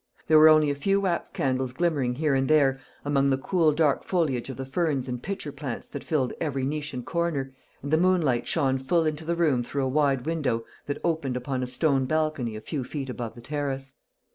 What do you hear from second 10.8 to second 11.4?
that opened